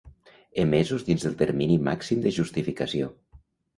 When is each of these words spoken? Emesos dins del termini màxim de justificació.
Emesos 0.63 1.03
dins 1.09 1.25
del 1.27 1.37
termini 1.43 1.77
màxim 1.91 2.25
de 2.25 2.33
justificació. 2.39 3.11